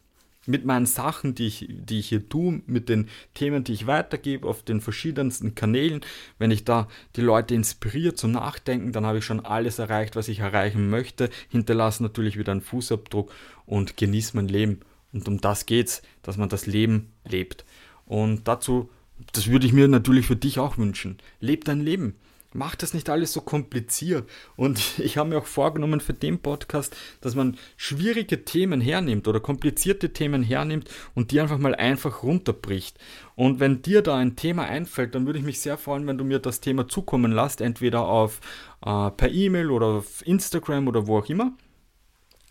mit 0.47 0.65
meinen 0.65 0.87
Sachen, 0.87 1.35
die 1.35 1.47
ich, 1.47 1.67
die 1.69 2.01
ich 2.01 2.09
hier 2.09 2.29
tue, 2.29 2.63
mit 2.67 2.89
den 2.89 3.09
Themen, 3.35 3.65
die 3.65 3.73
ich 3.73 3.87
weitergebe 3.87 4.49
auf 4.49 4.63
den 4.63 4.81
verschiedensten 4.81 5.55
Kanälen, 5.55 6.01
wenn 6.39 6.51
ich 6.51 6.65
da 6.65 6.89
die 7.17 7.21
Leute 7.21 7.55
inspiriere 7.55 8.15
zum 8.15 8.33
Nachdenken, 8.33 8.93
dann 8.93 9.07
habe 9.07 9.19
ich 9.19 9.25
schon 9.25 9.45
alles 9.45 9.79
erreicht, 9.79 10.17
was 10.17 10.29
ich 10.29 10.41
erreichen 10.41 10.91
möchte, 10.91 11.31
hinterlasse 11.49 12.03
natürlich 12.03 12.39
wieder 12.39 12.53
einen 12.53 12.61
Fußabdruck 12.61 13.33
und 13.67 13.97
genieße 13.97 14.37
mein 14.37 14.49
Leben. 14.49 14.81
Und 15.13 15.29
um 15.29 15.41
das 15.41 15.67
geht's, 15.67 16.03
dass 16.23 16.37
man 16.37 16.49
das 16.49 16.67
Leben 16.67 17.13
lebt. 17.25 17.65
Und 18.07 18.49
dazu, 18.49 18.91
das 19.33 19.49
würde 19.49 19.67
ich 19.67 19.73
mir 19.73 19.89
natürlich 19.89 20.27
für 20.27 20.37
dich 20.37 20.59
auch 20.59 20.79
wünschen. 20.79 21.19
Leb 21.41 21.65
dein 21.65 21.81
Leben. 21.81 22.17
Mach 22.55 22.75
das 22.75 22.93
nicht 22.93 23.09
alles 23.09 23.33
so 23.33 23.41
kompliziert. 23.41 24.29
Und 24.57 24.81
ich 24.99 25.17
habe 25.17 25.31
mir 25.31 25.39
auch 25.39 25.47
vorgenommen 25.47 26.01
für 26.01 26.15
den 26.15 26.41
Podcast, 26.41 26.97
dass 27.21 27.35
man 27.35 27.57
schwierige 27.77 28.45
Themen 28.45 28.81
hernimmt 28.81 29.27
oder 29.29 29.41
komplizierte 29.41 30.13
Themen 30.13 30.43
hernimmt 30.43 30.91
und 31.15 31.31
die 31.31 31.41
einfach 31.41 31.59
mal 31.59 31.75
einfach 31.75 32.23
runterbricht. 32.23 32.99
Und 33.35 33.61
wenn 33.61 33.83
dir 33.83 34.03
da 34.03 34.17
ein 34.17 34.37
Thema 34.37 34.65
einfällt, 34.65 35.15
dann 35.15 35.27
würde 35.27 35.39
ich 35.39 35.45
mich 35.45 35.61
sehr 35.61 35.79
freuen, 35.79 36.07
wenn 36.07 36.19
du 36.19 36.25
mir 36.25 36.39
das 36.39 36.61
Thema 36.61 36.89
zukommen 36.89 37.33
lässt, 37.33 37.61
entweder 37.61 38.03
auf 38.03 38.41
äh, 38.85 39.11
per 39.11 39.31
E-Mail 39.31 39.71
oder 39.71 39.87
auf 39.87 40.27
Instagram 40.27 40.89
oder 40.89 41.07
wo 41.07 41.19
auch 41.19 41.29
immer. 41.29 41.53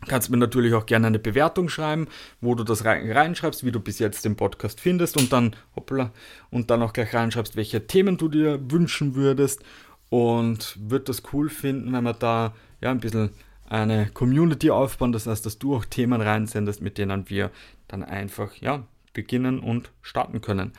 Kannst 0.08 0.32
mir 0.32 0.38
natürlich 0.38 0.74
auch 0.74 0.88
gerne 0.88 1.08
eine 1.08 1.20
Bewertung 1.20 1.70
schreiben, 1.70 2.08
wo 2.42 2.56
du 2.56 2.64
das 2.64 2.86
reinschreibst, 2.86 3.64
wie 3.64 3.72
du 3.72 3.80
bis 3.80 4.00
jetzt 4.00 4.26
den 4.26 4.36
Podcast 4.36 4.80
findest 4.80 5.16
und 5.16 5.32
dann, 5.32 5.56
hoppla, 5.76 6.12
und 6.50 6.72
dann 6.72 6.82
auch 6.82 6.94
gleich 6.94 7.14
reinschreibst, 7.14 7.56
welche 7.56 7.86
Themen 7.86 8.18
du 8.18 8.28
dir 8.28 8.60
wünschen 8.72 9.14
würdest 9.14 9.64
und 10.12 10.78
würde 10.78 11.06
das 11.06 11.24
cool 11.32 11.50
finden, 11.50 11.94
wenn 11.94 12.04
wir 12.04 12.14
da 12.14 12.54
ja 12.82 12.92
ein 12.92 13.00
bisschen 13.00 13.30
eine 13.70 14.08
Community 14.14 14.70
aufbauen, 14.70 15.14
das 15.14 15.26
heißt, 15.26 15.46
dass 15.46 15.58
du 15.58 15.74
auch 15.74 15.86
Themen 15.86 16.20
reinsendest, 16.20 16.82
mit 16.82 16.98
denen 16.98 17.30
wir 17.30 17.50
dann 17.88 18.04
einfach 18.04 18.54
ja 18.58 18.84
beginnen 19.14 19.60
und 19.60 19.90
starten 20.02 20.42
können. 20.42 20.74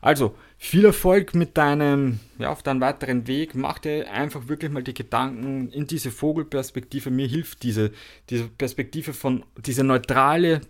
Also, 0.00 0.34
viel 0.58 0.84
Erfolg 0.84 1.34
mit 1.36 1.56
deinem, 1.56 2.18
ja, 2.38 2.50
auf 2.50 2.64
deinem 2.64 2.80
weiteren 2.80 3.28
Weg. 3.28 3.54
Mach 3.54 3.78
dir 3.78 4.10
einfach 4.10 4.48
wirklich 4.48 4.72
mal 4.72 4.82
die 4.82 4.92
Gedanken 4.92 5.70
in 5.70 5.86
diese 5.86 6.10
Vogelperspektive. 6.10 7.10
Mir 7.10 7.28
hilft 7.28 7.62
diese, 7.62 7.92
diese 8.28 8.48
Perspektive 8.48 9.12
von, 9.12 9.44
diese 9.56 9.84
neutrale 9.84 10.62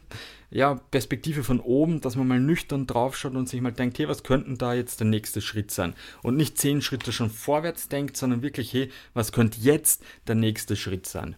ja, 0.54 0.76
Perspektive 0.76 1.42
von 1.42 1.58
oben, 1.58 2.00
dass 2.00 2.14
man 2.14 2.28
mal 2.28 2.38
nüchtern 2.38 2.86
draufschaut 2.86 3.34
und 3.34 3.48
sich 3.48 3.60
mal 3.60 3.72
denkt, 3.72 3.98
hey, 3.98 4.06
was 4.06 4.22
könnten 4.22 4.56
da 4.56 4.72
jetzt 4.72 5.00
der 5.00 5.06
nächste 5.08 5.40
Schritt 5.40 5.72
sein? 5.72 5.94
Und 6.22 6.36
nicht 6.36 6.58
zehn 6.58 6.80
Schritte 6.80 7.10
schon 7.10 7.28
vorwärts 7.28 7.88
denkt, 7.88 8.16
sondern 8.16 8.42
wirklich, 8.42 8.72
hey, 8.72 8.88
was 9.14 9.32
könnte 9.32 9.58
jetzt 9.60 10.04
der 10.28 10.36
nächste 10.36 10.76
Schritt 10.76 11.06
sein? 11.06 11.34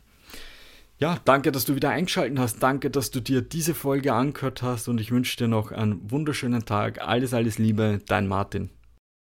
Ja, 0.98 1.18
danke, 1.24 1.50
dass 1.50 1.64
du 1.64 1.74
wieder 1.74 1.88
eingeschaltet 1.88 2.38
hast. 2.38 2.62
Danke, 2.62 2.90
dass 2.90 3.10
du 3.10 3.20
dir 3.20 3.40
diese 3.40 3.72
Folge 3.72 4.12
angehört 4.12 4.60
hast 4.62 4.86
und 4.86 5.00
ich 5.00 5.10
wünsche 5.10 5.38
dir 5.38 5.48
noch 5.48 5.72
einen 5.72 6.10
wunderschönen 6.10 6.66
Tag. 6.66 7.00
Alles, 7.00 7.32
alles 7.32 7.56
Liebe, 7.56 8.02
dein 8.06 8.26
Martin. 8.26 8.68